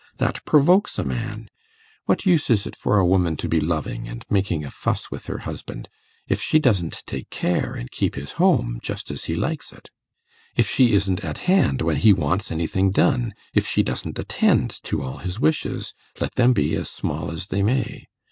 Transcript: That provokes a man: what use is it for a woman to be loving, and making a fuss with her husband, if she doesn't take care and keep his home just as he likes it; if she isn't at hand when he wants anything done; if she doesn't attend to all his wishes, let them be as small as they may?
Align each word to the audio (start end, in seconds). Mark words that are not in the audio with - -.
That 0.17 0.43
provokes 0.45 0.97
a 0.97 1.03
man: 1.03 1.47
what 2.05 2.25
use 2.25 2.49
is 2.49 2.65
it 2.65 2.75
for 2.75 2.97
a 2.97 3.05
woman 3.05 3.37
to 3.37 3.47
be 3.47 3.59
loving, 3.61 4.07
and 4.07 4.25
making 4.31 4.65
a 4.65 4.71
fuss 4.71 5.11
with 5.11 5.27
her 5.27 5.37
husband, 5.45 5.89
if 6.27 6.41
she 6.41 6.57
doesn't 6.57 7.03
take 7.05 7.29
care 7.29 7.75
and 7.75 7.91
keep 7.91 8.15
his 8.15 8.31
home 8.41 8.79
just 8.81 9.11
as 9.11 9.25
he 9.25 9.35
likes 9.35 9.71
it; 9.71 9.91
if 10.55 10.67
she 10.67 10.93
isn't 10.93 11.23
at 11.23 11.37
hand 11.45 11.83
when 11.83 11.97
he 11.97 12.13
wants 12.13 12.49
anything 12.49 12.89
done; 12.89 13.35
if 13.53 13.67
she 13.67 13.83
doesn't 13.83 14.17
attend 14.17 14.81
to 14.85 15.03
all 15.03 15.17
his 15.17 15.39
wishes, 15.39 15.93
let 16.19 16.33
them 16.33 16.51
be 16.51 16.73
as 16.73 16.89
small 16.89 17.29
as 17.29 17.45
they 17.49 17.61
may? 17.61 18.07